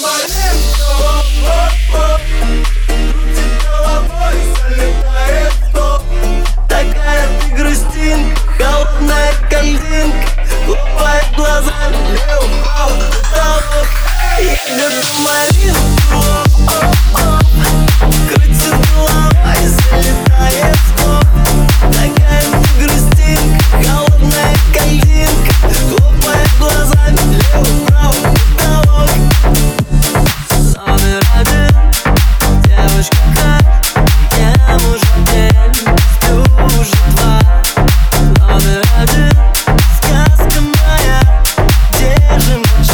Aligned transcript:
somebody 0.00 0.32
else. 0.32 1.47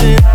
it 0.05 0.34